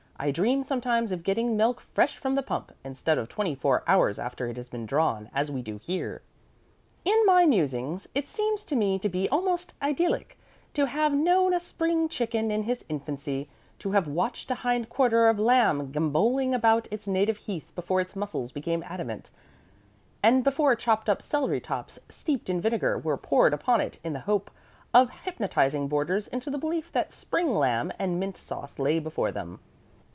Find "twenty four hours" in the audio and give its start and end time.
3.27-4.19